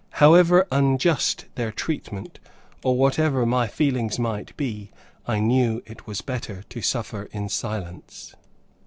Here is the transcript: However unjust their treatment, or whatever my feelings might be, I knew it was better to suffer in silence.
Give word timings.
However 0.17 0.65
unjust 0.71 1.45
their 1.53 1.71
treatment, 1.71 2.39
or 2.83 2.97
whatever 2.97 3.45
my 3.45 3.67
feelings 3.67 4.17
might 4.17 4.57
be, 4.57 4.89
I 5.27 5.39
knew 5.39 5.83
it 5.85 6.07
was 6.07 6.21
better 6.21 6.63
to 6.63 6.81
suffer 6.81 7.25
in 7.31 7.49
silence. 7.49 8.33